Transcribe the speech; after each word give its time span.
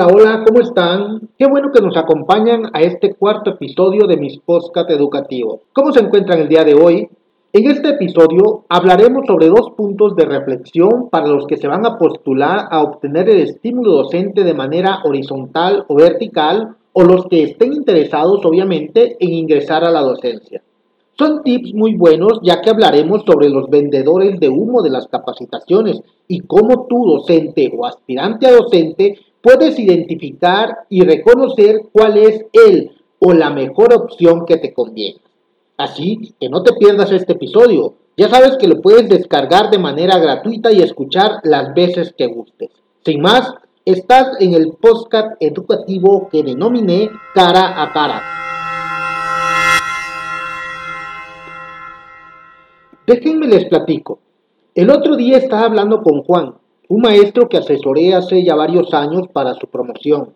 Hola, 0.00 0.14
hola, 0.14 0.44
¿cómo 0.46 0.60
están? 0.60 1.28
Qué 1.36 1.48
bueno 1.48 1.72
que 1.74 1.80
nos 1.80 1.96
acompañan 1.96 2.70
a 2.72 2.82
este 2.82 3.14
cuarto 3.14 3.50
episodio 3.50 4.06
de 4.06 4.16
mis 4.16 4.38
podcast 4.38 4.88
educativos. 4.90 5.62
¿Cómo 5.72 5.92
se 5.92 5.98
encuentran 5.98 6.38
el 6.38 6.48
día 6.48 6.62
de 6.62 6.74
hoy? 6.74 7.08
En 7.52 7.68
este 7.68 7.88
episodio 7.88 8.64
hablaremos 8.68 9.26
sobre 9.26 9.48
dos 9.48 9.72
puntos 9.76 10.14
de 10.14 10.24
reflexión 10.24 11.08
para 11.10 11.26
los 11.26 11.48
que 11.48 11.56
se 11.56 11.66
van 11.66 11.84
a 11.84 11.98
postular 11.98 12.68
a 12.70 12.80
obtener 12.80 13.28
el 13.28 13.40
estímulo 13.40 13.90
docente 13.90 14.44
de 14.44 14.54
manera 14.54 15.00
horizontal 15.02 15.84
o 15.88 15.96
vertical 15.96 16.76
o 16.92 17.02
los 17.02 17.26
que 17.26 17.42
estén 17.42 17.72
interesados 17.72 18.44
obviamente 18.44 19.16
en 19.18 19.32
ingresar 19.32 19.82
a 19.82 19.90
la 19.90 20.02
docencia. 20.02 20.62
Son 21.18 21.42
tips 21.42 21.74
muy 21.74 21.96
buenos 21.96 22.38
ya 22.44 22.60
que 22.60 22.70
hablaremos 22.70 23.24
sobre 23.26 23.48
los 23.48 23.68
vendedores 23.68 24.38
de 24.38 24.48
humo 24.48 24.80
de 24.80 24.90
las 24.90 25.08
capacitaciones 25.08 26.00
y 26.28 26.38
cómo 26.42 26.86
tú 26.88 27.04
docente 27.04 27.72
o 27.76 27.84
aspirante 27.84 28.46
a 28.46 28.52
docente 28.52 29.18
puedes 29.42 29.78
identificar 29.78 30.78
y 30.88 31.02
reconocer 31.02 31.82
cuál 31.92 32.16
es 32.16 32.44
el 32.52 32.92
o 33.18 33.32
la 33.32 33.50
mejor 33.50 33.92
opción 33.92 34.46
que 34.46 34.56
te 34.56 34.72
conviene. 34.72 35.20
Así 35.76 36.34
que 36.40 36.48
no 36.48 36.62
te 36.62 36.74
pierdas 36.74 37.12
este 37.12 37.34
episodio. 37.34 37.94
Ya 38.16 38.28
sabes 38.28 38.56
que 38.58 38.66
lo 38.66 38.80
puedes 38.80 39.08
descargar 39.08 39.70
de 39.70 39.78
manera 39.78 40.18
gratuita 40.18 40.72
y 40.72 40.80
escuchar 40.80 41.40
las 41.44 41.72
veces 41.72 42.12
que 42.16 42.26
gustes. 42.26 42.70
Sin 43.04 43.20
más, 43.20 43.54
estás 43.84 44.40
en 44.40 44.54
el 44.54 44.72
podcast 44.72 45.40
educativo 45.40 46.28
que 46.30 46.42
denominé 46.42 47.10
Cara 47.34 47.80
a 47.80 47.92
Cara. 47.92 48.22
Déjenme 53.06 53.46
les 53.46 53.64
platico. 53.66 54.18
El 54.74 54.90
otro 54.90 55.16
día 55.16 55.38
estaba 55.38 55.64
hablando 55.64 56.02
con 56.02 56.22
Juan, 56.22 56.54
un 56.88 57.02
maestro 57.02 57.48
que 57.48 57.58
asesoré 57.58 58.14
hace 58.14 58.42
ya 58.42 58.54
varios 58.54 58.92
años 58.94 59.28
para 59.32 59.54
su 59.54 59.66
promoción. 59.66 60.34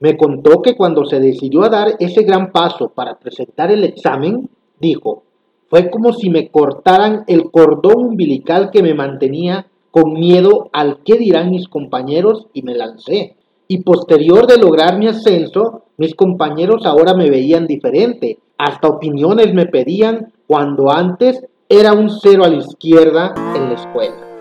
Me 0.00 0.16
contó 0.16 0.60
que 0.62 0.76
cuando 0.76 1.04
se 1.04 1.20
decidió 1.20 1.62
a 1.62 1.68
dar 1.68 1.94
ese 2.00 2.24
gran 2.24 2.50
paso 2.50 2.88
para 2.88 3.18
presentar 3.18 3.70
el 3.70 3.84
examen, 3.84 4.50
dijo, 4.80 5.22
fue 5.68 5.90
como 5.90 6.12
si 6.12 6.28
me 6.28 6.48
cortaran 6.50 7.24
el 7.28 7.50
cordón 7.50 8.06
umbilical 8.06 8.70
que 8.70 8.82
me 8.82 8.94
mantenía 8.94 9.68
con 9.92 10.14
miedo 10.14 10.70
al 10.72 10.98
qué 11.04 11.18
dirán 11.18 11.50
mis 11.50 11.68
compañeros 11.68 12.48
y 12.52 12.62
me 12.62 12.74
lancé. 12.74 13.36
Y 13.68 13.82
posterior 13.82 14.46
de 14.46 14.58
lograr 14.58 14.98
mi 14.98 15.06
ascenso, 15.06 15.84
mis 15.98 16.14
compañeros 16.14 16.84
ahora 16.84 17.14
me 17.14 17.30
veían 17.30 17.66
diferente. 17.66 18.38
Hasta 18.58 18.88
opiniones 18.88 19.54
me 19.54 19.66
pedían 19.66 20.32
cuando 20.46 20.90
antes 20.90 21.46
era 21.68 21.92
un 21.92 22.10
cero 22.10 22.44
a 22.44 22.48
la 22.48 22.56
izquierda 22.56 23.34
en 23.54 23.68
la 23.68 23.74
escuela. 23.74 24.31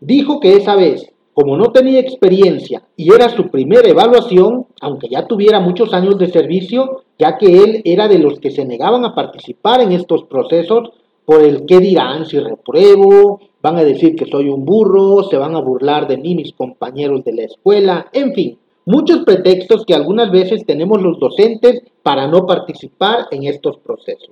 Dijo 0.00 0.38
que 0.38 0.54
esa 0.54 0.76
vez, 0.76 1.10
como 1.34 1.56
no 1.56 1.72
tenía 1.72 1.98
experiencia 1.98 2.82
y 2.96 3.12
era 3.12 3.28
su 3.30 3.48
primera 3.48 3.88
evaluación, 3.88 4.66
aunque 4.80 5.08
ya 5.08 5.26
tuviera 5.26 5.58
muchos 5.58 5.92
años 5.92 6.18
de 6.18 6.30
servicio, 6.30 7.02
ya 7.18 7.36
que 7.36 7.64
él 7.64 7.82
era 7.84 8.06
de 8.06 8.18
los 8.18 8.38
que 8.38 8.52
se 8.52 8.64
negaban 8.64 9.04
a 9.04 9.14
participar 9.14 9.80
en 9.80 9.90
estos 9.90 10.22
procesos 10.24 10.90
por 11.24 11.42
el 11.42 11.66
qué 11.66 11.80
dirán 11.80 12.26
si 12.26 12.38
repruebo, 12.38 13.40
van 13.60 13.76
a 13.76 13.84
decir 13.84 14.14
que 14.14 14.26
soy 14.26 14.48
un 14.48 14.64
burro, 14.64 15.24
se 15.24 15.36
van 15.36 15.56
a 15.56 15.60
burlar 15.60 16.06
de 16.06 16.16
mí 16.16 16.36
mis 16.36 16.52
compañeros 16.52 17.24
de 17.24 17.32
la 17.32 17.42
escuela, 17.42 18.06
en 18.12 18.32
fin, 18.34 18.58
muchos 18.86 19.24
pretextos 19.24 19.84
que 19.84 19.94
algunas 19.94 20.30
veces 20.30 20.64
tenemos 20.64 21.02
los 21.02 21.18
docentes 21.18 21.82
para 22.04 22.28
no 22.28 22.46
participar 22.46 23.26
en 23.32 23.44
estos 23.44 23.78
procesos. 23.78 24.30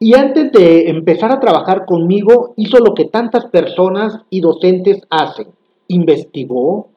Y 0.00 0.14
antes 0.14 0.52
de 0.52 0.90
empezar 0.90 1.32
a 1.32 1.40
trabajar 1.40 1.84
conmigo, 1.84 2.52
hizo 2.56 2.78
lo 2.78 2.94
que 2.94 3.06
tantas 3.06 3.46
personas 3.46 4.20
y 4.30 4.40
docentes 4.40 5.02
hacen. 5.10 5.48
Investigó, 5.88 6.88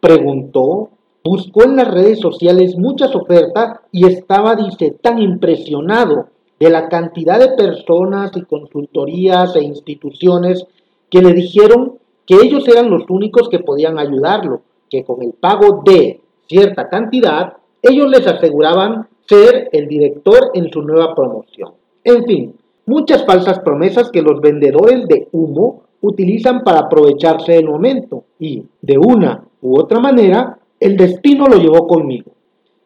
preguntó, 0.00 0.90
buscó 1.24 1.64
en 1.64 1.76
las 1.76 1.90
redes 1.90 2.20
sociales 2.20 2.76
muchas 2.76 3.14
ofertas 3.14 3.80
y 3.92 4.06
estaba, 4.06 4.56
dice, 4.56 4.90
tan 4.90 5.20
impresionado 5.20 6.28
de 6.58 6.68
la 6.68 6.90
cantidad 6.90 7.38
de 7.38 7.56
personas 7.56 8.32
y 8.36 8.42
consultorías 8.42 9.56
e 9.56 9.62
instituciones 9.62 10.66
que 11.08 11.22
le 11.22 11.32
dijeron 11.32 11.94
que 12.26 12.36
ellos 12.36 12.68
eran 12.68 12.90
los 12.90 13.08
únicos 13.08 13.48
que 13.48 13.60
podían 13.60 13.98
ayudarlo, 13.98 14.60
que 14.90 15.02
con 15.04 15.22
el 15.22 15.32
pago 15.32 15.82
de 15.84 16.20
cierta 16.46 16.88
cantidad, 16.88 17.54
ellos 17.82 18.10
les 18.10 18.26
aseguraban 18.26 19.08
ser 19.26 19.70
el 19.72 19.88
director 19.88 20.50
en 20.54 20.70
su 20.70 20.82
nueva 20.82 21.14
promoción. 21.14 21.72
En 22.04 22.24
fin, 22.24 22.54
muchas 22.90 23.24
falsas 23.24 23.60
promesas 23.60 24.10
que 24.10 24.20
los 24.20 24.40
vendedores 24.40 25.06
de 25.06 25.28
humo 25.30 25.84
utilizan 26.00 26.64
para 26.64 26.80
aprovecharse 26.80 27.52
del 27.52 27.68
momento 27.68 28.24
y, 28.38 28.64
de 28.82 28.98
una 28.98 29.44
u 29.62 29.78
otra 29.78 30.00
manera, 30.00 30.58
el 30.80 30.96
destino 30.96 31.46
lo 31.46 31.56
llevó 31.58 31.86
conmigo. 31.86 32.32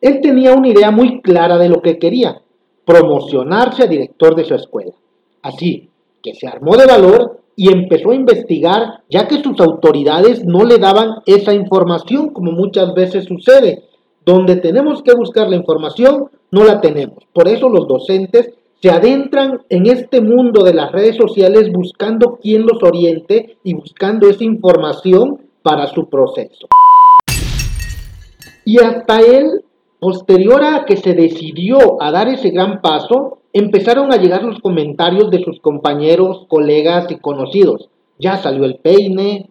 Él 0.03 0.21
tenía 0.21 0.53
una 0.53 0.69
idea 0.69 0.91
muy 0.91 1.23
clara 1.23 1.57
de 1.57 1.71
lo 1.71 1.81
que 1.81 1.99
quería, 1.99 2.43
promocionarse 2.85 3.85
a 3.85 3.87
director 3.87 4.37
de 4.37 4.45
su 4.45 4.55
escuela. 4.55 4.93
Así 5.41 5.89
que 6.23 6.35
se 6.35 6.47
armó 6.47 6.77
de 6.77 6.87
valor 6.87 7.41
y 7.57 7.73
empezó 7.73 8.11
a 8.11 8.17
investigar 8.17 9.03
ya 9.09 9.27
que 9.27 9.43
sus 9.43 9.59
autoridades 9.61 10.45
no 10.45 10.65
le 10.65 10.77
daban 10.77 11.23
esa 11.25 11.55
información 11.55 12.29
como 12.29 12.53
muchas 12.53 12.93
veces 12.95 13.25
sucede. 13.25 13.85
Donde 14.27 14.57
tenemos 14.57 15.03
que 15.03 15.15
buscar 15.15 15.49
la 15.49 15.57
información, 15.57 16.31
no 16.51 16.65
la 16.65 16.81
tenemos. 16.83 17.25
Por 17.33 17.49
eso 17.49 17.69
los 17.69 17.87
docentes 17.87 18.53
se 18.85 18.91
adentran 18.91 19.63
en 19.71 19.87
este 19.87 20.21
mundo 20.21 20.63
de 20.63 20.75
las 20.75 20.93
redes 20.93 21.17
sociales 21.17 21.73
buscando 21.73 22.39
quién 22.43 22.67
los 22.67 22.83
oriente 22.83 23.57
y 23.65 23.73
buscando 23.73 24.29
esa 24.29 24.45
información 24.45 25.39
para 25.63 25.87
su 25.87 26.11
proceso. 26.11 26.67
Y 28.67 28.81
hasta 28.81 29.21
él, 29.21 29.65
posterior 29.99 30.63
a 30.63 30.85
que 30.85 30.99
se 30.99 31.15
decidió 31.15 32.03
a 32.03 32.11
dar 32.11 32.29
ese 32.29 32.51
gran 32.51 32.83
paso, 32.83 33.39
empezaron 33.55 34.13
a 34.13 34.19
llegar 34.19 34.45
los 34.45 34.61
comentarios 34.61 35.31
de 35.31 35.43
sus 35.43 35.61
compañeros, 35.61 36.45
colegas 36.47 37.11
y 37.11 37.17
conocidos. 37.17 37.89
Ya 38.19 38.37
salió 38.37 38.67
el 38.67 38.77
peine, 38.77 39.49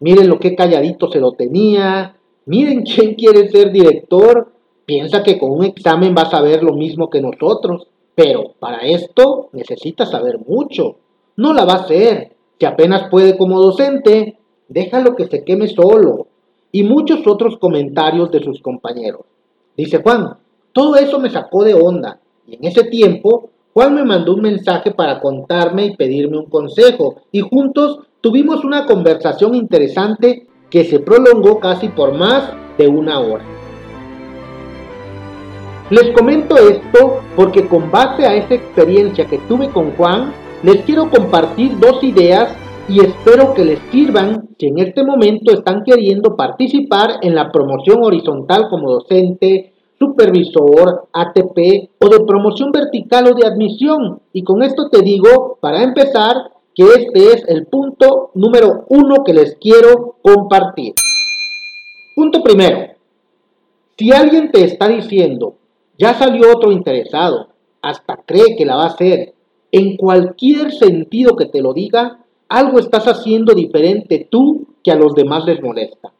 miren 0.00 0.30
lo 0.30 0.38
que 0.38 0.56
calladito 0.56 1.12
se 1.12 1.20
lo 1.20 1.32
tenía, 1.32 2.16
miren 2.46 2.84
quién 2.84 3.16
quiere 3.16 3.50
ser 3.50 3.70
director, 3.70 4.50
piensa 4.86 5.22
que 5.22 5.38
con 5.38 5.50
un 5.50 5.64
examen 5.66 6.14
va 6.16 6.22
a 6.22 6.30
saber 6.30 6.62
lo 6.62 6.72
mismo 6.72 7.10
que 7.10 7.20
nosotros. 7.20 7.88
Pero 8.16 8.54
para 8.58 8.78
esto 8.78 9.50
necesita 9.52 10.06
saber 10.06 10.38
mucho. 10.38 10.96
No 11.36 11.52
la 11.52 11.66
va 11.66 11.74
a 11.74 11.82
hacer. 11.82 12.34
Si 12.58 12.64
apenas 12.64 13.10
puede 13.10 13.36
como 13.36 13.60
docente, 13.60 14.38
déjalo 14.68 15.14
que 15.14 15.26
se 15.26 15.44
queme 15.44 15.68
solo. 15.68 16.26
Y 16.72 16.82
muchos 16.82 17.26
otros 17.26 17.58
comentarios 17.58 18.30
de 18.30 18.42
sus 18.42 18.60
compañeros. 18.62 19.20
Dice 19.76 20.02
Juan, 20.02 20.38
todo 20.72 20.96
eso 20.96 21.20
me 21.20 21.28
sacó 21.28 21.62
de 21.62 21.74
onda. 21.74 22.18
Y 22.46 22.56
en 22.56 22.64
ese 22.64 22.84
tiempo, 22.84 23.50
Juan 23.74 23.94
me 23.94 24.04
mandó 24.04 24.32
un 24.32 24.40
mensaje 24.40 24.92
para 24.92 25.20
contarme 25.20 25.84
y 25.84 25.96
pedirme 25.96 26.38
un 26.38 26.46
consejo. 26.46 27.16
Y 27.30 27.40
juntos 27.40 28.00
tuvimos 28.22 28.64
una 28.64 28.86
conversación 28.86 29.54
interesante 29.54 30.46
que 30.70 30.84
se 30.84 31.00
prolongó 31.00 31.60
casi 31.60 31.90
por 31.90 32.14
más 32.14 32.50
de 32.78 32.88
una 32.88 33.20
hora. 33.20 33.44
Les 35.88 36.10
comento 36.16 36.56
esto 36.56 37.20
porque 37.36 37.68
con 37.68 37.92
base 37.92 38.26
a 38.26 38.34
esa 38.34 38.54
experiencia 38.54 39.24
que 39.26 39.38
tuve 39.38 39.70
con 39.70 39.92
Juan, 39.92 40.32
les 40.64 40.82
quiero 40.82 41.08
compartir 41.08 41.78
dos 41.78 42.02
ideas 42.02 42.56
y 42.88 42.98
espero 42.98 43.54
que 43.54 43.64
les 43.64 43.78
sirvan 43.92 44.48
si 44.58 44.66
en 44.66 44.80
este 44.80 45.04
momento 45.04 45.52
están 45.52 45.84
queriendo 45.84 46.34
participar 46.34 47.18
en 47.22 47.36
la 47.36 47.52
promoción 47.52 48.02
horizontal 48.02 48.66
como 48.68 48.90
docente, 48.90 49.74
supervisor, 49.96 51.06
ATP 51.12 51.90
o 52.00 52.08
de 52.08 52.24
promoción 52.26 52.72
vertical 52.72 53.28
o 53.28 53.34
de 53.34 53.46
admisión. 53.46 54.20
Y 54.32 54.42
con 54.42 54.64
esto 54.64 54.88
te 54.90 55.02
digo, 55.02 55.56
para 55.60 55.84
empezar, 55.84 56.34
que 56.74 56.82
este 56.82 57.32
es 57.32 57.44
el 57.46 57.66
punto 57.66 58.32
número 58.34 58.86
uno 58.88 59.22
que 59.24 59.34
les 59.34 59.54
quiero 59.54 60.16
compartir. 60.20 60.94
Punto 62.16 62.42
primero. 62.42 62.88
Si 63.96 64.12
alguien 64.12 64.50
te 64.50 64.64
está 64.64 64.88
diciendo 64.88 65.54
ya 65.98 66.14
salió 66.14 66.54
otro 66.54 66.72
interesado, 66.72 67.48
hasta 67.80 68.16
cree 68.26 68.56
que 68.56 68.66
la 68.66 68.76
va 68.76 68.84
a 68.84 68.88
hacer. 68.88 69.34
En 69.72 69.96
cualquier 69.96 70.72
sentido 70.72 71.36
que 71.36 71.46
te 71.46 71.62
lo 71.62 71.72
diga, 71.72 72.24
algo 72.48 72.78
estás 72.78 73.06
haciendo 73.06 73.54
diferente 73.54 74.26
tú 74.30 74.66
que 74.84 74.90
a 74.90 74.96
los 74.96 75.14
demás 75.14 75.44
les 75.46 75.62
molesta. 75.62 76.12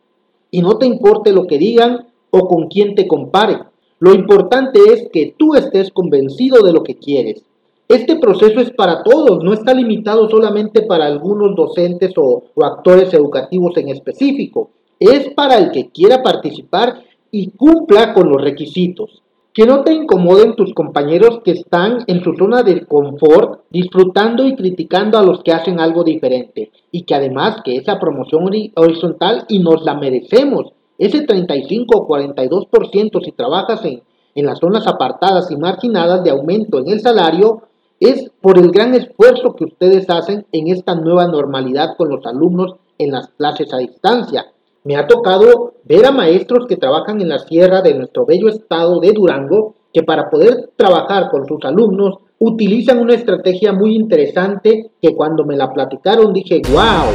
Y 0.50 0.62
no 0.62 0.78
te 0.78 0.86
importe 0.86 1.32
lo 1.32 1.46
que 1.46 1.58
digan 1.58 2.06
o 2.30 2.48
con 2.48 2.68
quién 2.68 2.94
te 2.94 3.06
compare. 3.06 3.58
Lo 3.98 4.14
importante 4.14 4.80
es 4.92 5.08
que 5.12 5.34
tú 5.36 5.54
estés 5.54 5.90
convencido 5.90 6.62
de 6.62 6.72
lo 6.72 6.82
que 6.82 6.96
quieres. 6.96 7.44
Este 7.88 8.16
proceso 8.16 8.60
es 8.60 8.70
para 8.70 9.02
todos, 9.02 9.44
no 9.44 9.52
está 9.52 9.72
limitado 9.72 10.28
solamente 10.28 10.82
para 10.82 11.06
algunos 11.06 11.54
docentes 11.54 12.12
o, 12.16 12.44
o 12.54 12.64
actores 12.64 13.12
educativos 13.14 13.76
en 13.76 13.90
específico. 13.90 14.70
Es 14.98 15.28
para 15.34 15.58
el 15.58 15.70
que 15.70 15.90
quiera 15.90 16.22
participar 16.22 17.02
y 17.30 17.50
cumpla 17.50 18.12
con 18.14 18.28
los 18.28 18.42
requisitos 18.42 19.22
Que 19.56 19.64
no 19.64 19.84
te 19.84 19.94
incomoden 19.94 20.54
tus 20.54 20.74
compañeros 20.74 21.40
que 21.42 21.52
están 21.52 22.04
en 22.08 22.22
su 22.22 22.34
zona 22.34 22.62
de 22.62 22.84
confort, 22.84 23.62
disfrutando 23.70 24.46
y 24.46 24.54
criticando 24.54 25.16
a 25.16 25.22
los 25.22 25.42
que 25.42 25.52
hacen 25.52 25.80
algo 25.80 26.04
diferente. 26.04 26.70
Y 26.92 27.04
que 27.04 27.14
además 27.14 27.62
que 27.64 27.76
esa 27.76 27.98
promoción 27.98 28.50
horizontal 28.76 29.46
y 29.48 29.60
nos 29.60 29.82
la 29.82 29.94
merecemos. 29.94 30.74
Ese 30.98 31.22
35 31.22 31.86
o 31.98 32.06
42% 32.06 33.24
si 33.24 33.32
trabajas 33.32 33.82
en, 33.86 34.02
en 34.34 34.44
las 34.44 34.58
zonas 34.58 34.86
apartadas 34.86 35.50
y 35.50 35.56
marginadas 35.56 36.22
de 36.22 36.32
aumento 36.32 36.78
en 36.78 36.88
el 36.88 37.00
salario 37.00 37.62
es 37.98 38.30
por 38.42 38.58
el 38.58 38.70
gran 38.70 38.94
esfuerzo 38.94 39.54
que 39.54 39.64
ustedes 39.64 40.10
hacen 40.10 40.44
en 40.52 40.68
esta 40.68 40.94
nueva 40.96 41.28
normalidad 41.28 41.96
con 41.96 42.10
los 42.10 42.26
alumnos 42.26 42.74
en 42.98 43.12
las 43.12 43.28
clases 43.28 43.72
a 43.72 43.78
distancia. 43.78 44.52
Me 44.86 44.94
ha 44.94 45.08
tocado 45.08 45.74
ver 45.82 46.06
a 46.06 46.12
maestros 46.12 46.66
que 46.68 46.76
trabajan 46.76 47.20
en 47.20 47.28
la 47.28 47.40
sierra 47.40 47.82
de 47.82 47.92
nuestro 47.92 48.24
bello 48.24 48.46
estado 48.46 49.00
de 49.00 49.10
Durango, 49.10 49.74
que 49.92 50.04
para 50.04 50.30
poder 50.30 50.70
trabajar 50.76 51.28
con 51.28 51.44
sus 51.44 51.58
alumnos 51.64 52.18
utilizan 52.38 53.00
una 53.00 53.14
estrategia 53.14 53.72
muy 53.72 53.96
interesante 53.96 54.92
que 55.02 55.16
cuando 55.16 55.44
me 55.44 55.56
la 55.56 55.72
platicaron 55.72 56.32
dije, 56.32 56.62
wow, 56.70 57.10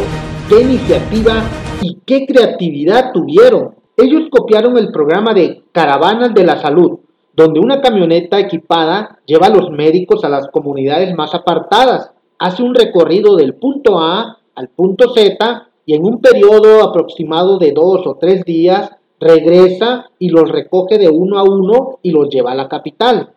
qué 0.50 0.64
iniciativa 0.64 1.44
y 1.82 2.00
qué 2.06 2.26
creatividad 2.26 3.14
tuvieron. 3.14 3.74
Ellos 3.96 4.24
copiaron 4.30 4.78
el 4.78 4.92
programa 4.92 5.34
de 5.34 5.64
Caravanas 5.72 6.34
de 6.34 6.44
la 6.44 6.58
Salud, 6.58 7.00
donde 7.34 7.62
una 7.62 7.80
camioneta 7.80 8.38
equipada 8.38 9.20
lleva 9.26 9.48
a 9.48 9.56
los 9.56 9.72
médicos 9.72 10.26
a 10.26 10.30
las 10.30 10.50
comunidades 10.50 11.16
más 11.16 11.34
apartadas, 11.34 12.12
hace 12.38 12.64
un 12.64 12.76
recorrido 12.76 13.38
del 13.38 13.54
punto 13.54 13.98
A 13.98 14.40
al 14.56 14.68
punto 14.68 15.14
Z 15.14 15.71
y 15.86 15.96
en 15.96 16.06
un 16.06 16.22
periodo 16.22 16.84
aproximado 16.84 17.58
de 17.58 17.72
dos 17.72 18.06
o 18.06 18.18
tres 18.20 18.44
días 18.46 18.92
regresa 19.20 20.10
y 20.20 20.30
los 20.30 20.50
recoge 20.50 20.98
de 20.98 21.10
uno 21.10 21.38
a 21.38 21.44
uno 21.44 22.00
y 22.02 22.12
los 22.12 22.30
lleva 22.30 22.52
a 22.52 22.56
la 22.56 22.68
capital. 22.68 23.34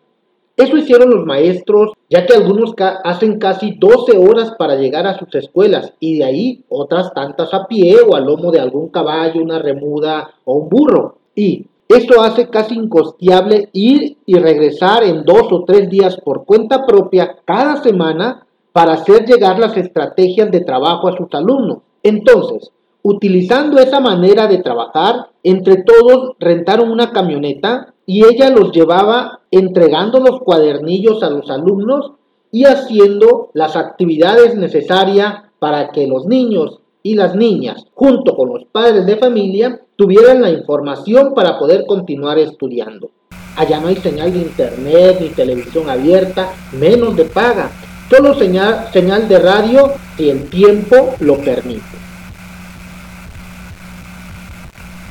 Eso 0.57 0.77
hicieron 0.77 1.09
los 1.09 1.25
maestros, 1.25 1.91
ya 2.09 2.25
que 2.25 2.33
algunos 2.33 2.73
hacen 3.03 3.39
casi 3.39 3.71
12 3.71 4.17
horas 4.17 4.53
para 4.57 4.75
llegar 4.75 5.05
a 5.05 5.17
sus 5.19 5.33
escuelas 5.35 5.93
y 5.99 6.17
de 6.19 6.23
ahí 6.23 6.63
otras 6.69 7.13
tantas 7.13 7.53
a 7.53 7.67
pie 7.67 7.97
o 8.07 8.15
al 8.15 8.25
lomo 8.25 8.51
de 8.51 8.61
algún 8.61 8.87
caballo, 8.87 9.41
una 9.41 9.59
remuda 9.59 10.31
o 10.45 10.55
un 10.55 10.69
burro. 10.69 11.17
Y 11.35 11.65
esto 11.89 12.21
hace 12.21 12.49
casi 12.49 12.75
incosteable 12.75 13.69
ir 13.73 14.17
y 14.25 14.35
regresar 14.35 15.03
en 15.03 15.23
dos 15.23 15.51
o 15.51 15.65
tres 15.65 15.89
días 15.89 16.17
por 16.23 16.45
cuenta 16.45 16.85
propia 16.85 17.35
cada 17.43 17.83
semana 17.83 18.47
para 18.71 18.93
hacer 18.93 19.25
llegar 19.25 19.59
las 19.59 19.75
estrategias 19.75 20.49
de 20.51 20.61
trabajo 20.61 21.09
a 21.09 21.17
sus 21.17 21.27
alumnos. 21.33 21.79
Entonces, 22.05 22.71
utilizando 23.01 23.79
esa 23.79 23.99
manera 23.99 24.45
de 24.45 24.59
trabajar, 24.59 25.31
entre 25.41 25.77
todos 25.77 26.35
rentaron 26.39 26.91
una 26.91 27.11
camioneta 27.11 27.95
y 28.05 28.23
ella 28.23 28.51
los 28.51 28.71
llevaba 28.71 29.39
entregando 29.49 30.19
los 30.19 30.39
cuadernillos 30.41 31.23
a 31.23 31.31
los 31.31 31.49
alumnos 31.49 32.11
y 32.51 32.65
haciendo 32.65 33.49
las 33.53 33.75
actividades 33.75 34.53
necesarias 34.53 35.45
para 35.57 35.89
que 35.89 36.05
los 36.05 36.27
niños 36.27 36.79
y 37.01 37.15
las 37.15 37.35
niñas, 37.35 37.87
junto 37.95 38.35
con 38.35 38.49
los 38.49 38.65
padres 38.65 39.07
de 39.07 39.17
familia, 39.17 39.81
tuvieran 39.95 40.43
la 40.43 40.51
información 40.51 41.33
para 41.33 41.57
poder 41.57 41.87
continuar 41.87 42.37
estudiando. 42.37 43.09
Allá 43.55 43.79
no 43.79 43.87
hay 43.87 43.95
señal 43.95 44.31
de 44.31 44.39
internet 44.39 45.17
ni 45.21 45.29
televisión 45.29 45.89
abierta, 45.89 46.53
menos 46.71 47.15
de 47.15 47.25
paga, 47.25 47.71
solo 48.09 48.33
señal, 48.35 48.87
señal 48.91 49.27
de 49.27 49.39
radio 49.39 49.91
si 50.17 50.29
el 50.29 50.49
tiempo 50.49 51.15
lo 51.19 51.37
permite. 51.37 51.81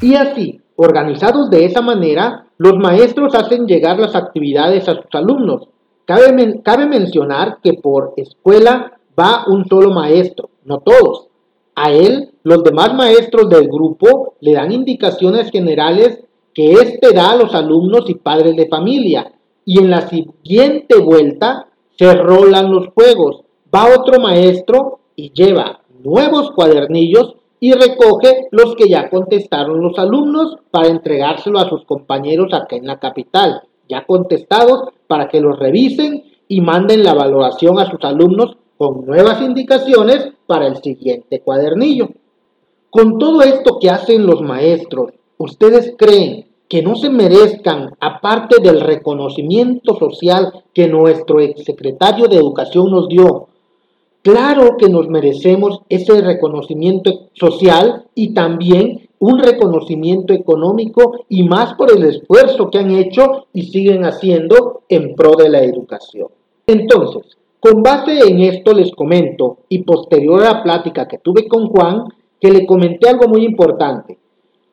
Y 0.00 0.14
así, 0.16 0.60
organizados 0.76 1.50
de 1.50 1.64
esa 1.64 1.80
manera, 1.80 2.46
los 2.58 2.76
maestros 2.76 3.34
hacen 3.34 3.66
llegar 3.66 3.98
las 3.98 4.14
actividades 4.14 4.88
a 4.88 4.96
sus 4.96 5.12
alumnos. 5.12 5.68
Cabe, 6.04 6.60
cabe 6.62 6.86
mencionar 6.86 7.58
que 7.62 7.74
por 7.74 8.12
escuela 8.16 8.98
va 9.18 9.44
un 9.46 9.66
solo 9.66 9.90
maestro, 9.92 10.50
no 10.64 10.80
todos. 10.80 11.28
A 11.74 11.90
él, 11.90 12.32
los 12.42 12.62
demás 12.62 12.94
maestros 12.94 13.48
del 13.48 13.66
grupo 13.68 14.34
le 14.40 14.52
dan 14.52 14.70
indicaciones 14.70 15.50
generales 15.50 16.20
que 16.52 16.72
éste 16.72 17.12
da 17.12 17.32
a 17.32 17.36
los 17.36 17.54
alumnos 17.54 18.08
y 18.08 18.14
padres 18.14 18.54
de 18.56 18.68
familia. 18.68 19.32
Y 19.64 19.78
en 19.78 19.90
la 19.90 20.08
siguiente 20.08 20.98
vuelta 20.98 21.68
se 21.96 22.14
rolan 22.14 22.70
los 22.72 22.88
juegos. 22.88 23.42
Va 23.74 23.86
otro 23.96 24.20
maestro 24.20 25.00
y 25.16 25.32
lleva 25.32 25.80
nuevos 26.02 26.52
cuadernillos 26.52 27.34
y 27.60 27.72
recoge 27.72 28.48
los 28.50 28.74
que 28.76 28.88
ya 28.88 29.08
contestaron 29.08 29.80
los 29.80 29.98
alumnos 29.98 30.58
para 30.70 30.88
entregárselo 30.88 31.58
a 31.58 31.68
sus 31.68 31.84
compañeros 31.84 32.52
acá 32.52 32.76
en 32.76 32.86
la 32.86 32.98
capital, 32.98 33.62
ya 33.88 34.04
contestados 34.04 34.90
para 35.06 35.28
que 35.28 35.40
los 35.40 35.58
revisen 35.58 36.24
y 36.46 36.60
manden 36.60 37.02
la 37.04 37.14
valoración 37.14 37.78
a 37.78 37.90
sus 37.90 38.04
alumnos 38.04 38.56
con 38.76 39.06
nuevas 39.06 39.40
indicaciones 39.40 40.28
para 40.46 40.66
el 40.66 40.76
siguiente 40.76 41.40
cuadernillo. 41.40 42.08
Con 42.90 43.18
todo 43.18 43.42
esto 43.42 43.78
que 43.80 43.90
hacen 43.90 44.26
los 44.26 44.42
maestros, 44.42 45.12
¿ustedes 45.38 45.94
creen 45.96 46.46
que 46.74 46.82
no 46.82 46.96
se 46.96 47.08
merezcan, 47.08 47.94
aparte 48.00 48.60
del 48.60 48.80
reconocimiento 48.80 49.96
social 49.96 50.64
que 50.72 50.88
nuestro 50.88 51.38
exsecretario 51.38 52.26
de 52.26 52.34
Educación 52.34 52.90
nos 52.90 53.06
dio, 53.08 53.46
Claro 54.22 54.76
que 54.76 54.88
nos 54.88 55.08
merecemos 55.08 55.82
ese 55.88 56.20
reconocimiento 56.20 57.28
social 57.34 58.06
y 58.16 58.34
también 58.34 59.08
un 59.20 59.38
reconocimiento 59.38 60.32
económico 60.32 61.26
y 61.28 61.44
más 61.44 61.74
por 61.74 61.92
el 61.92 62.02
esfuerzo 62.02 62.70
que 62.70 62.78
han 62.78 62.90
hecho 62.90 63.46
y 63.52 63.66
siguen 63.66 64.04
haciendo 64.04 64.82
en 64.88 65.14
pro 65.14 65.36
de 65.36 65.50
la 65.50 65.62
educación. 65.62 66.26
Entonces, 66.66 67.36
con 67.60 67.84
base 67.84 68.18
en 68.18 68.40
esto 68.40 68.72
les 68.72 68.90
comento 68.90 69.58
y 69.68 69.84
posterior 69.84 70.42
a 70.42 70.54
la 70.54 70.62
plática 70.64 71.06
que 71.06 71.18
tuve 71.18 71.46
con 71.46 71.68
Juan, 71.68 72.04
que 72.40 72.50
le 72.50 72.66
comenté 72.66 73.10
algo 73.10 73.28
muy 73.28 73.44
importante. 73.44 74.18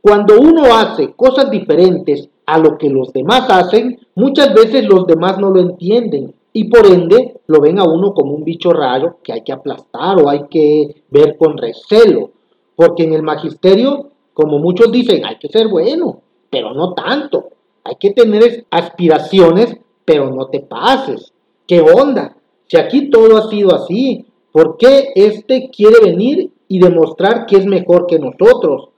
Cuando 0.02 0.40
uno 0.40 0.76
hace 0.76 1.14
cosas 1.14 1.52
diferentes 1.52 2.28
a 2.46 2.58
lo 2.58 2.78
que 2.78 2.90
los 2.90 3.14
demás 3.14 3.50
hacen, 3.50 4.00
muchas 4.16 4.54
veces 4.54 4.86
los 4.86 5.06
demás 5.06 5.38
no 5.38 5.52
lo 5.52 5.60
entienden 5.60 6.34
y 6.54 6.66
por 6.66 6.86
ende 6.88 7.40
lo 7.48 7.62
ven 7.62 7.80
a 7.80 7.84
uno 7.84 8.14
como 8.14 8.34
un 8.34 8.44
bicho 8.44 8.74
raro 8.74 9.18
que 9.24 9.32
hay 9.32 9.42
que 9.42 9.54
aplastar 9.54 10.18
o 10.20 10.28
hay 10.28 10.48
que 10.50 11.04
ver 11.10 11.38
con 11.38 11.58
recelo. 11.58 12.32
Porque 12.76 13.04
en 13.04 13.14
el 13.14 13.22
magisterio, 13.22 14.10
como 14.34 14.58
muchos 14.58 14.92
dicen, 14.92 15.24
hay 15.24 15.38
que 15.38 15.50
ser 15.50 15.68
bueno, 15.68 16.22
pero 16.50 16.74
no 16.74 16.94
tanto. 16.94 17.50
Hay 17.84 17.96
que 18.00 18.12
tener 18.12 18.66
aspiraciones, 18.72 19.78
pero 20.04 20.32
no 20.32 20.48
te 20.48 20.62
pases. 20.62 21.32
¿Qué 21.68 21.80
onda? 21.80 22.36
Si 22.68 22.78
aquí 22.78 23.10
todo 23.10 23.38
ha 23.38 23.50
sido 23.50 23.74
así, 23.74 24.26
¿por 24.52 24.78
qué 24.78 25.12
este 25.16 25.70
quiere 25.70 26.00
venir 26.04 26.52
y 26.68 26.80
demostrar 26.80 27.46
que 27.46 27.58
es 27.58 27.66
mejor 27.66 28.08
que 28.08 28.18
nosotros? 28.18 28.91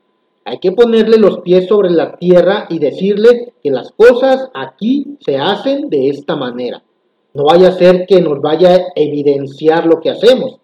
Hay 0.45 0.59
que 0.59 0.71
ponerle 0.71 1.17
los 1.17 1.39
pies 1.39 1.67
sobre 1.67 1.89
la 1.89 2.17
tierra 2.17 2.67
y 2.69 2.79
decirle 2.79 3.53
que 3.63 3.71
las 3.71 3.91
cosas 3.91 4.49
aquí 4.53 5.17
se 5.19 5.37
hacen 5.37 5.89
de 5.89 6.09
esta 6.09 6.35
manera. 6.35 6.83
No 7.33 7.45
vaya 7.45 7.69
a 7.69 7.77
ser 7.77 8.05
que 8.05 8.21
nos 8.21 8.41
vaya 8.41 8.75
a 8.75 8.81
evidenciar 8.95 9.85
lo 9.85 10.01
que 10.01 10.09
hacemos. 10.09 10.59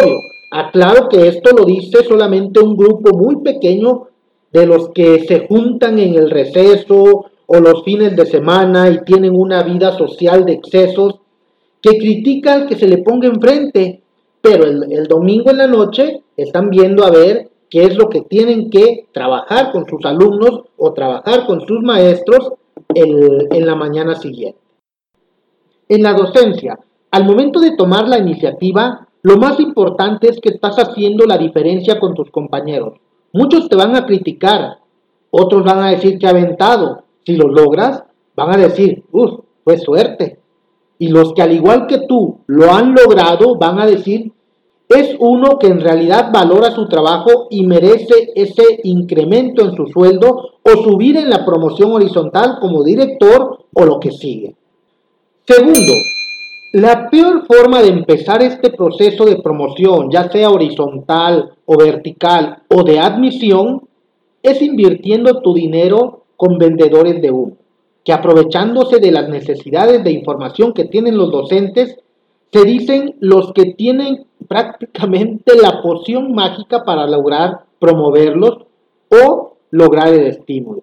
Obvio, 0.00 0.16
aclaro 0.50 1.08
que 1.08 1.28
esto 1.28 1.50
lo 1.56 1.64
dice 1.64 2.02
solamente 2.04 2.60
un 2.60 2.76
grupo 2.76 3.16
muy 3.16 3.36
pequeño 3.36 4.08
de 4.52 4.66
los 4.66 4.88
que 4.90 5.24
se 5.26 5.46
juntan 5.46 5.98
en 5.98 6.14
el 6.14 6.30
receso 6.30 7.26
o 7.46 7.60
los 7.60 7.82
fines 7.84 8.16
de 8.16 8.26
semana 8.26 8.88
y 8.88 9.04
tienen 9.04 9.34
una 9.36 9.62
vida 9.62 9.96
social 9.96 10.44
de 10.44 10.52
excesos, 10.52 11.16
que 11.82 11.98
critican 11.98 12.66
que 12.66 12.76
se 12.76 12.86
le 12.86 12.98
ponga 12.98 13.28
enfrente, 13.28 14.02
pero 14.40 14.64
el, 14.64 15.06
domingo 15.08 15.50
en 15.50 15.58
la 15.58 15.66
noche 15.66 16.22
están 16.36 16.70
viendo 16.70 17.04
a 17.04 17.10
ver 17.10 17.49
qué 17.70 17.84
es 17.84 17.96
lo 17.96 18.08
que 18.08 18.22
tienen 18.22 18.68
que 18.68 19.06
trabajar 19.12 19.72
con 19.72 19.86
sus 19.86 20.04
alumnos 20.04 20.64
o 20.76 20.92
trabajar 20.92 21.46
con 21.46 21.60
sus 21.66 21.80
maestros 21.82 22.52
en 22.94 23.66
la 23.66 23.76
mañana 23.76 24.16
siguiente. 24.16 24.58
En 25.88 26.02
la 26.02 26.12
docencia, 26.12 26.78
al 27.10 27.24
momento 27.24 27.60
de 27.60 27.76
tomar 27.76 28.08
la 28.08 28.18
iniciativa, 28.18 29.08
lo 29.22 29.36
más 29.36 29.58
importante 29.60 30.28
es 30.28 30.40
que 30.40 30.50
estás 30.50 30.76
haciendo 30.76 31.26
la 31.26 31.36
diferencia 31.36 31.98
con 31.98 32.14
tus 32.14 32.30
compañeros. 32.30 32.98
Muchos 33.32 33.68
te 33.68 33.76
van 33.76 33.94
a 33.94 34.06
criticar, 34.06 34.78
otros 35.30 35.64
van 35.64 35.80
a 35.80 35.90
decir 35.90 36.18
que 36.18 36.26
aventado. 36.26 37.04
Si 37.24 37.36
lo 37.36 37.48
logras, 37.48 38.02
van 38.34 38.54
a 38.54 38.56
decir, 38.56 39.04
uff, 39.12 39.40
fue 39.62 39.78
suerte. 39.78 40.38
Y 40.98 41.08
los 41.08 41.32
que 41.34 41.42
al 41.42 41.52
igual 41.52 41.86
que 41.86 42.06
tú 42.06 42.40
lo 42.46 42.72
han 42.72 42.94
logrado, 42.94 43.56
van 43.56 43.78
a 43.78 43.86
decir, 43.86 44.32
es 44.90 45.14
uno 45.20 45.56
que 45.56 45.68
en 45.68 45.80
realidad 45.80 46.30
valora 46.32 46.72
su 46.72 46.88
trabajo 46.88 47.46
y 47.48 47.64
merece 47.64 48.32
ese 48.34 48.80
incremento 48.82 49.64
en 49.64 49.76
su 49.76 49.86
sueldo 49.86 50.50
o 50.62 50.70
subir 50.82 51.16
en 51.16 51.30
la 51.30 51.44
promoción 51.46 51.92
horizontal 51.92 52.58
como 52.60 52.82
director 52.82 53.66
o 53.72 53.84
lo 53.84 54.00
que 54.00 54.10
sigue. 54.10 54.56
Segundo, 55.46 55.92
la 56.72 57.08
peor 57.08 57.46
forma 57.46 57.82
de 57.82 57.88
empezar 57.88 58.42
este 58.42 58.70
proceso 58.70 59.24
de 59.26 59.40
promoción, 59.40 60.10
ya 60.10 60.28
sea 60.28 60.50
horizontal 60.50 61.52
o 61.66 61.76
vertical 61.76 62.62
o 62.68 62.82
de 62.82 62.98
admisión, 62.98 63.82
es 64.42 64.60
invirtiendo 64.60 65.40
tu 65.40 65.54
dinero 65.54 66.24
con 66.36 66.58
vendedores 66.58 67.22
de 67.22 67.30
humo. 67.30 67.56
que 68.02 68.14
aprovechándose 68.14 68.98
de 68.98 69.10
las 69.12 69.28
necesidades 69.28 70.02
de 70.02 70.10
información 70.10 70.72
que 70.72 70.86
tienen 70.86 71.18
los 71.18 71.30
docentes, 71.30 71.98
se 72.52 72.64
dicen 72.64 73.16
los 73.20 73.52
que 73.52 73.74
tienen 73.74 74.26
prácticamente 74.48 75.54
la 75.60 75.82
poción 75.82 76.32
mágica 76.32 76.84
para 76.84 77.06
lograr 77.06 77.64
promoverlos 77.78 78.66
o 79.08 79.56
lograr 79.70 80.08
el 80.08 80.26
estímulo. 80.26 80.82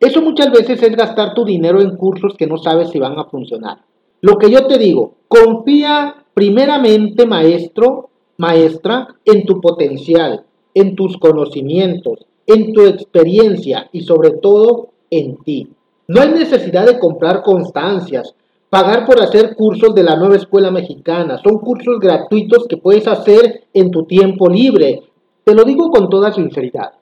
Eso 0.00 0.22
muchas 0.22 0.52
veces 0.52 0.82
es 0.82 0.94
gastar 0.94 1.34
tu 1.34 1.44
dinero 1.44 1.80
en 1.80 1.96
cursos 1.96 2.34
que 2.36 2.46
no 2.46 2.58
sabes 2.58 2.90
si 2.90 2.98
van 2.98 3.18
a 3.18 3.24
funcionar. 3.24 3.78
Lo 4.20 4.36
que 4.36 4.50
yo 4.50 4.66
te 4.66 4.78
digo, 4.78 5.14
confía 5.26 6.24
primeramente, 6.34 7.26
maestro, 7.26 8.10
maestra, 8.36 9.08
en 9.24 9.44
tu 9.44 9.60
potencial, 9.60 10.44
en 10.74 10.94
tus 10.94 11.16
conocimientos, 11.16 12.26
en 12.46 12.72
tu 12.72 12.82
experiencia 12.82 13.88
y 13.92 14.02
sobre 14.02 14.30
todo 14.30 14.90
en 15.10 15.36
ti. 15.38 15.68
No 16.06 16.20
hay 16.20 16.30
necesidad 16.30 16.86
de 16.86 16.98
comprar 16.98 17.42
constancias, 17.42 18.34
pagar 18.70 19.06
por 19.06 19.20
hacer 19.20 19.54
cursos 19.56 19.94
de 19.94 20.02
la 20.02 20.16
nueva 20.16 20.36
escuela 20.36 20.70
mexicana. 20.70 21.38
Son 21.38 21.58
cursos 21.58 21.98
gratuitos 22.00 22.66
que 22.68 22.76
puedes 22.76 23.06
hacer 23.06 23.64
en 23.72 23.90
tu 23.90 24.04
tiempo 24.04 24.48
libre. 24.48 25.02
Te 25.44 25.54
lo 25.54 25.64
digo 25.64 25.90
con 25.90 26.08
toda 26.08 26.32
sinceridad. 26.32 26.92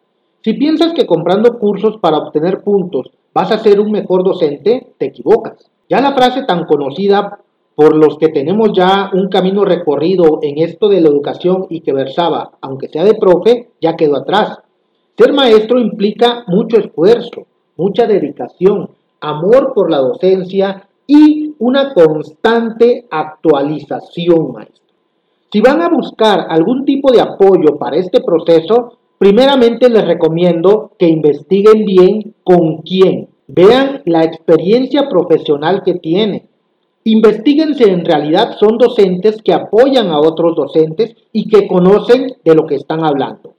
Si 0.42 0.52
piensas 0.52 0.92
que 0.92 1.06
comprando 1.06 1.58
cursos 1.58 1.96
para 2.00 2.18
obtener 2.18 2.62
puntos 2.62 3.10
vas 3.34 3.50
a 3.50 3.58
ser 3.58 3.80
un 3.80 3.90
mejor 3.90 4.22
docente, 4.22 4.94
te 4.96 5.06
equivocas. 5.06 5.70
Ya 5.88 6.00
la 6.00 6.14
frase 6.14 6.44
tan 6.44 6.64
conocida 6.64 7.40
por 7.74 7.94
los 7.94 8.16
que 8.16 8.28
tenemos 8.28 8.70
ya 8.72 9.10
un 9.12 9.28
camino 9.28 9.64
recorrido 9.64 10.38
en 10.42 10.58
esto 10.58 10.88
de 10.88 11.00
la 11.00 11.08
educación 11.08 11.66
y 11.68 11.80
que 11.80 11.92
versaba, 11.92 12.52
aunque 12.60 12.88
sea 12.88 13.04
de 13.04 13.14
profe, 13.14 13.70
ya 13.80 13.96
quedó 13.96 14.16
atrás. 14.16 14.58
Ser 15.18 15.32
maestro 15.32 15.78
implica 15.78 16.44
mucho 16.46 16.78
esfuerzo, 16.78 17.46
mucha 17.76 18.06
dedicación, 18.06 18.90
amor 19.20 19.72
por 19.74 19.90
la 19.90 19.98
docencia 19.98 20.88
y 21.06 21.54
una 21.58 21.94
constante 21.94 23.06
actualización, 23.10 24.52
maestro. 24.52 24.82
Si 25.52 25.60
van 25.60 25.80
a 25.80 25.88
buscar 25.88 26.46
algún 26.48 26.84
tipo 26.84 27.12
de 27.12 27.20
apoyo 27.20 27.78
para 27.78 27.96
este 27.96 28.20
proceso, 28.20 28.98
primeramente 29.18 29.88
les 29.88 30.04
recomiendo 30.04 30.92
que 30.98 31.08
investiguen 31.08 31.84
bien 31.84 32.34
con 32.42 32.78
quién. 32.78 33.28
Vean 33.46 34.02
la 34.04 34.24
experiencia 34.24 35.08
profesional 35.08 35.82
que 35.84 35.94
tiene. 35.94 36.46
Investíguense 37.04 37.84
en 37.84 38.04
realidad 38.04 38.56
son 38.58 38.78
docentes 38.78 39.40
que 39.40 39.54
apoyan 39.54 40.08
a 40.08 40.18
otros 40.18 40.56
docentes 40.56 41.14
y 41.32 41.48
que 41.48 41.68
conocen 41.68 42.34
de 42.44 42.54
lo 42.54 42.66
que 42.66 42.74
están 42.74 43.04
hablando. 43.04 43.54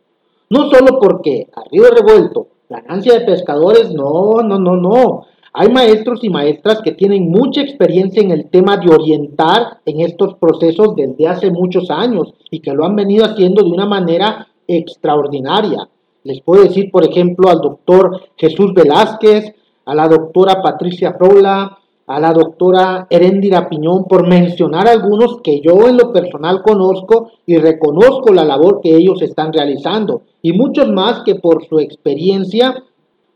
No 0.50 0.70
solo 0.70 1.00
porque 1.00 1.48
a 1.56 1.64
revuelto, 1.72 2.48
ganancia 2.70 3.14
de 3.14 3.26
pescadores, 3.26 3.94
no, 3.94 4.42
no, 4.44 4.60
no, 4.60 4.76
no. 4.76 5.26
Hay 5.54 5.70
maestros 5.70 6.24
y 6.24 6.30
maestras 6.30 6.82
que 6.82 6.92
tienen 6.92 7.30
mucha 7.30 7.62
experiencia 7.62 8.22
en 8.22 8.32
el 8.32 8.50
tema 8.50 8.78
de 8.78 8.94
orientar 8.94 9.80
en 9.86 10.02
estos 10.02 10.36
procesos 10.36 10.96
desde 10.96 11.28
hace 11.28 11.52
muchos 11.52 11.90
años 11.90 12.34
y 12.52 12.60
que 12.60 12.74
lo 12.74 12.86
han 12.86 12.96
venido 12.96 13.26
haciendo 13.26 13.64
de 13.64 13.72
una 13.72 13.86
manera 13.86 14.48
extraordinaria. 14.68 15.88
Les 16.24 16.42
puedo 16.42 16.64
decir, 16.64 16.92
por 16.92 17.06
ejemplo, 17.06 17.50
al 17.50 17.62
doctor 17.62 18.22
Jesús 18.36 18.74
Velázquez, 18.74 19.54
a 19.86 19.96
la 19.96 20.08
doctora 20.08 20.62
Patricia 20.62 21.14
Frola, 21.14 21.78
a 22.08 22.20
la 22.20 22.34
doctora 22.34 23.08
Heréndira 23.10 23.70
Piñón, 23.70 24.06
por 24.06 24.28
mencionar 24.28 24.88
algunos 24.88 25.42
que 25.42 25.62
yo 25.62 25.88
en 25.88 25.98
lo 25.98 26.12
personal 26.14 26.62
conozco 26.62 27.32
y 27.46 27.58
reconozco 27.58 28.34
la 28.34 28.46
labor 28.46 28.80
que 28.82 28.96
ellos 28.96 29.22
están 29.22 29.52
realizando, 29.52 30.22
y 30.42 30.54
muchos 30.54 30.90
más 30.90 31.24
que 31.24 31.36
por 31.36 31.66
su 31.66 31.80
experiencia 31.80 32.84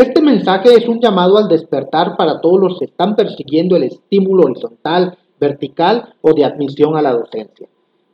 Este 0.00 0.22
mensaje 0.22 0.74
es 0.74 0.88
un 0.88 0.98
llamado 0.98 1.36
al 1.36 1.46
despertar 1.46 2.16
para 2.16 2.40
todos 2.40 2.58
los 2.58 2.78
que 2.78 2.86
están 2.86 3.14
persiguiendo 3.14 3.76
el 3.76 3.82
estímulo 3.82 4.44
horizontal, 4.44 5.18
vertical 5.38 6.14
o 6.22 6.32
de 6.32 6.42
admisión 6.42 6.96
a 6.96 7.02
la 7.02 7.12
docencia. 7.12 7.68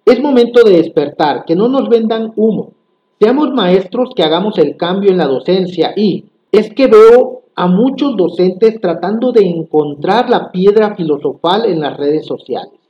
Es 0.05 0.21
momento 0.21 0.65
de 0.65 0.79
despertar, 0.79 1.45
que 1.45 1.55
no 1.55 1.69
nos 1.69 1.89
vendan 1.89 2.33
humo. 2.35 2.73
Seamos 3.21 3.53
maestros 3.53 4.11
que 4.17 4.25
hagamos 4.25 4.59
el 4.59 4.77
cambio 4.77 5.13
en 5.13 5.19
la 5.19 5.29
docencia 5.29 5.93
y 5.97 6.25
es 6.51 6.75
que 6.75 6.89
veo 6.89 7.43
a 7.55 7.69
muchos 7.69 8.17
docentes 8.17 8.81
tratando 8.81 9.31
de 9.31 9.47
encontrar 9.47 10.29
la 10.29 10.51
piedra 10.51 10.97
filosofal 10.97 11.67
en 11.67 11.79
las 11.79 11.97
redes 11.97 12.27
sociales. 12.27 12.81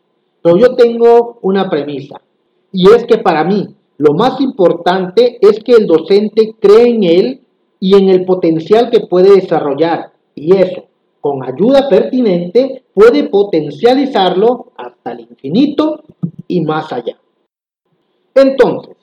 Pero 0.41 0.57
yo 0.57 0.75
tengo 0.75 1.39
una 1.43 1.69
premisa 1.69 2.19
y 2.73 2.89
es 2.89 3.05
que 3.05 3.19
para 3.19 3.45
mí 3.45 3.67
lo 3.99 4.15
más 4.15 4.41
importante 4.41 5.37
es 5.43 5.63
que 5.63 5.73
el 5.73 5.87
docente 5.87 6.55
cree 6.59 6.89
en 6.89 7.05
él 7.05 7.41
y 7.87 7.95
en 7.95 8.09
el 8.09 8.25
potencial 8.25 8.91
que 8.91 9.07
puede 9.07 9.37
desarrollar 9.37 10.11
y 10.35 10.57
eso, 10.57 10.87
con 11.21 11.45
ayuda 11.45 11.89
pertinente, 11.89 12.83
puede 12.93 13.29
potencializarlo 13.29 14.73
hasta 14.77 15.13
el 15.13 15.21
infinito 15.21 16.03
y 16.49 16.63
más 16.63 16.93
allá. 16.93 17.17
Entonces, 18.35 18.97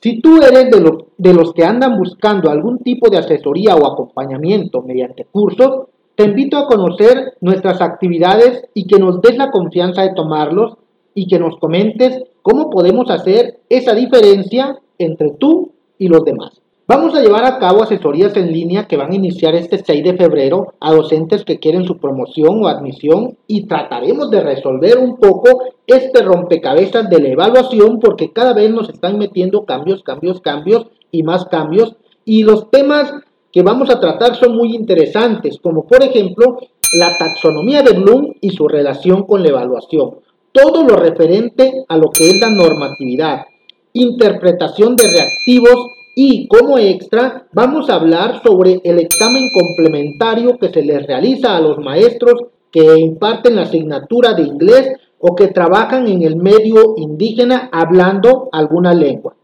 si 0.00 0.20
tú 0.20 0.36
eres 0.36 0.70
de 0.70 0.80
los, 0.80 1.06
de 1.18 1.34
los 1.34 1.52
que 1.54 1.64
andan 1.64 1.98
buscando 1.98 2.52
algún 2.52 2.78
tipo 2.84 3.10
de 3.10 3.18
asesoría 3.18 3.74
o 3.74 3.84
acompañamiento 3.84 4.82
mediante 4.82 5.24
cursos, 5.24 5.88
te 6.14 6.22
invito 6.22 6.56
a 6.56 6.68
conocer 6.68 7.34
nuestras 7.40 7.80
actividades 7.80 8.64
y 8.74 8.86
que 8.86 9.00
nos 9.00 9.20
des 9.22 9.36
la 9.36 9.50
confianza 9.50 10.02
de 10.02 10.14
tomarlos 10.14 10.76
y 11.14 11.26
que 11.26 11.40
nos 11.40 11.56
comentes 11.56 12.22
cómo 12.42 12.70
podemos 12.70 13.10
hacer 13.10 13.58
esa 13.68 13.92
diferencia 13.92 14.78
entre 14.98 15.30
tú 15.32 15.72
y 15.98 16.06
los 16.06 16.24
demás. 16.24 16.60
Vamos 16.86 17.14
a 17.14 17.22
llevar 17.22 17.46
a 17.46 17.58
cabo 17.58 17.82
asesorías 17.82 18.36
en 18.36 18.52
línea 18.52 18.86
que 18.86 18.98
van 18.98 19.10
a 19.10 19.14
iniciar 19.14 19.54
este 19.54 19.82
6 19.82 20.04
de 20.04 20.18
febrero 20.18 20.74
a 20.80 20.92
docentes 20.92 21.42
que 21.42 21.58
quieren 21.58 21.86
su 21.86 21.96
promoción 21.96 22.62
o 22.62 22.68
admisión 22.68 23.38
y 23.46 23.64
trataremos 23.64 24.30
de 24.30 24.42
resolver 24.42 24.98
un 24.98 25.16
poco 25.16 25.62
este 25.86 26.20
rompecabezas 26.20 27.08
de 27.08 27.20
la 27.20 27.28
evaluación 27.30 28.00
porque 28.00 28.34
cada 28.34 28.52
vez 28.52 28.70
nos 28.70 28.90
están 28.90 29.16
metiendo 29.16 29.64
cambios, 29.64 30.02
cambios, 30.02 30.42
cambios 30.42 30.88
y 31.10 31.22
más 31.22 31.46
cambios 31.46 31.96
y 32.26 32.42
los 32.42 32.70
temas 32.70 33.14
que 33.50 33.62
vamos 33.62 33.88
a 33.88 33.98
tratar 33.98 34.36
son 34.36 34.54
muy 34.54 34.74
interesantes 34.74 35.58
como 35.62 35.86
por 35.86 36.02
ejemplo 36.02 36.58
la 36.98 37.16
taxonomía 37.16 37.80
de 37.80 37.98
Bloom 37.98 38.34
y 38.42 38.50
su 38.50 38.68
relación 38.68 39.22
con 39.22 39.42
la 39.42 39.48
evaluación. 39.48 40.16
Todo 40.52 40.84
lo 40.84 40.96
referente 40.96 41.86
a 41.88 41.96
lo 41.96 42.10
que 42.10 42.28
es 42.28 42.38
la 42.38 42.50
normatividad, 42.50 43.46
interpretación 43.94 44.96
de 44.96 45.08
reactivos 45.08 45.93
y 46.14 46.46
como 46.48 46.78
extra 46.78 47.46
vamos 47.52 47.90
a 47.90 47.96
hablar 47.96 48.42
sobre 48.42 48.80
el 48.84 48.98
examen 49.00 49.48
complementario 49.52 50.56
que 50.58 50.68
se 50.68 50.82
les 50.82 51.06
realiza 51.06 51.56
a 51.56 51.60
los 51.60 51.78
maestros 51.78 52.34
que 52.70 52.98
imparten 52.98 53.56
la 53.56 53.62
asignatura 53.62 54.34
de 54.34 54.42
inglés 54.42 54.92
o 55.18 55.34
que 55.34 55.48
trabajan 55.48 56.06
en 56.08 56.22
el 56.22 56.36
medio 56.36 56.94
indígena 56.96 57.68
hablando 57.72 58.48
alguna 58.52 58.92
lengua. 58.94 59.34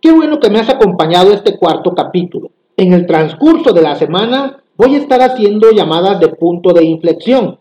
Qué 0.00 0.12
bueno 0.12 0.40
que 0.40 0.50
me 0.50 0.58
has 0.58 0.68
acompañado 0.68 1.32
este 1.32 1.56
cuarto 1.56 1.94
capítulo. 1.94 2.50
En 2.76 2.92
el 2.92 3.06
transcurso 3.06 3.72
de 3.72 3.82
la 3.82 3.94
semana 3.94 4.62
voy 4.76 4.96
a 4.96 4.98
estar 4.98 5.22
haciendo 5.22 5.70
llamadas 5.70 6.20
de 6.20 6.28
punto 6.28 6.72
de 6.72 6.84
inflexión. 6.84 7.58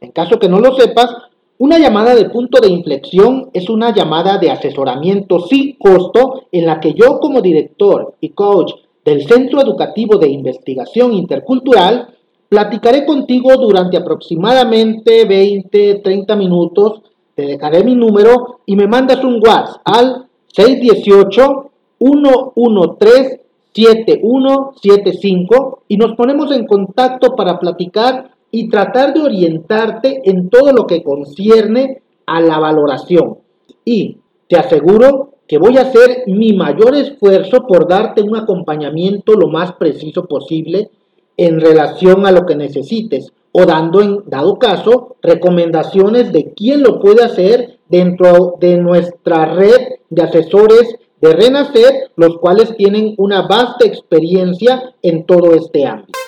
En 0.00 0.10
caso 0.10 0.38
que 0.38 0.48
no 0.48 0.60
lo 0.60 0.74
sepas, 0.74 1.14
una 1.58 1.78
llamada 1.78 2.14
de 2.14 2.28
punto 2.30 2.60
de 2.60 2.68
inflexión 2.68 3.50
es 3.52 3.70
una 3.70 3.94
llamada 3.94 4.38
de 4.38 4.50
asesoramiento 4.50 5.40
sin 5.40 5.76
costo 5.76 6.46
en 6.50 6.66
la 6.66 6.80
que 6.80 6.94
yo 6.94 7.20
como 7.20 7.40
director 7.40 8.14
y 8.20 8.30
coach 8.30 8.72
del 9.04 9.26
Centro 9.26 9.60
Educativo 9.60 10.18
de 10.18 10.28
Investigación 10.28 11.12
Intercultural 11.12 12.08
platicaré 12.48 13.06
contigo 13.06 13.56
durante 13.56 13.96
aproximadamente 13.96 15.24
20, 15.24 15.96
30 15.96 16.36
minutos. 16.36 17.02
Te 17.34 17.46
dejaré 17.46 17.84
mi 17.84 17.94
número 17.94 18.60
y 18.66 18.74
me 18.74 18.88
mandas 18.88 19.22
un 19.22 19.36
WhatsApp 19.36 19.80
al 19.84 20.26
618 20.48 21.70
113 21.98 23.44
7175 23.74 25.82
y 25.88 25.96
nos 25.96 26.14
ponemos 26.14 26.52
en 26.52 26.66
contacto 26.66 27.34
para 27.34 27.58
platicar 27.58 28.30
y 28.54 28.68
tratar 28.68 29.12
de 29.12 29.20
orientarte 29.20 30.20
en 30.30 30.48
todo 30.48 30.72
lo 30.72 30.86
que 30.86 31.02
concierne 31.02 32.02
a 32.24 32.40
la 32.40 32.60
valoración. 32.60 33.38
Y 33.84 34.18
te 34.46 34.56
aseguro 34.56 35.30
que 35.48 35.58
voy 35.58 35.76
a 35.76 35.82
hacer 35.82 36.22
mi 36.28 36.52
mayor 36.52 36.94
esfuerzo 36.94 37.66
por 37.66 37.88
darte 37.88 38.22
un 38.22 38.36
acompañamiento 38.36 39.32
lo 39.32 39.48
más 39.48 39.72
preciso 39.72 40.26
posible 40.26 40.88
en 41.36 41.60
relación 41.60 42.26
a 42.26 42.30
lo 42.30 42.46
que 42.46 42.54
necesites, 42.54 43.32
o 43.50 43.66
dando 43.66 44.00
en 44.00 44.18
dado 44.26 44.56
caso 44.60 45.16
recomendaciones 45.20 46.32
de 46.32 46.52
quién 46.54 46.84
lo 46.84 47.00
puede 47.00 47.24
hacer 47.24 47.80
dentro 47.88 48.54
de 48.60 48.76
nuestra 48.76 49.46
red 49.46 49.96
de 50.10 50.22
asesores 50.22 50.94
de 51.20 51.32
Renacer, 51.32 52.12
los 52.14 52.38
cuales 52.38 52.76
tienen 52.76 53.14
una 53.18 53.48
vasta 53.48 53.84
experiencia 53.84 54.94
en 55.02 55.24
todo 55.24 55.54
este 55.54 55.86
ámbito. 55.86 56.23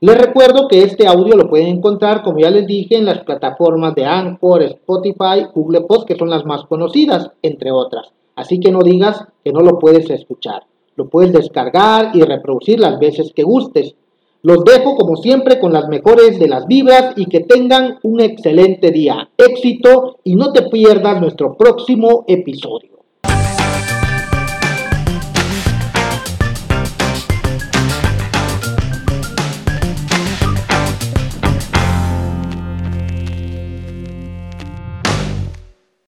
Les 0.00 0.18
recuerdo 0.18 0.66
que 0.66 0.82
este 0.82 1.06
audio 1.06 1.36
lo 1.36 1.48
pueden 1.48 1.68
encontrar, 1.68 2.24
como 2.24 2.40
ya 2.40 2.50
les 2.50 2.66
dije, 2.66 2.96
en 2.96 3.04
las 3.04 3.20
plataformas 3.20 3.94
de 3.94 4.04
Anchor, 4.04 4.64
Spotify, 4.64 5.46
Google 5.54 5.82
Post, 5.82 6.08
que 6.08 6.16
son 6.16 6.30
las 6.30 6.44
más 6.44 6.64
conocidas, 6.64 7.30
entre 7.42 7.70
otras. 7.70 8.08
Así 8.34 8.58
que 8.58 8.72
no 8.72 8.80
digas 8.80 9.24
que 9.44 9.52
no 9.52 9.60
lo 9.60 9.78
puedes 9.78 10.10
escuchar. 10.10 10.64
Lo 10.96 11.08
puedes 11.08 11.32
descargar 11.32 12.10
y 12.12 12.22
reproducir 12.22 12.80
las 12.80 12.98
veces 12.98 13.32
que 13.32 13.44
gustes. 13.44 13.94
Los 14.42 14.64
dejo 14.64 14.96
como 14.96 15.14
siempre 15.14 15.60
con 15.60 15.72
las 15.72 15.86
mejores 15.86 16.40
de 16.40 16.48
las 16.48 16.66
vibras 16.66 17.14
y 17.14 17.26
que 17.26 17.38
tengan 17.38 18.00
un 18.02 18.20
excelente 18.20 18.90
día. 18.90 19.30
Éxito 19.36 20.16
y 20.24 20.34
no 20.34 20.52
te 20.52 20.62
pierdas 20.62 21.20
nuestro 21.20 21.56
próximo 21.56 22.24
episodio. 22.26 22.91